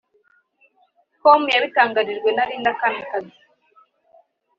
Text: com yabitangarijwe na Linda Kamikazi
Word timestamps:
com 1.21 1.41
yabitangarijwe 1.53 2.29
na 2.33 2.43
Linda 2.49 2.71
Kamikazi 2.79 3.37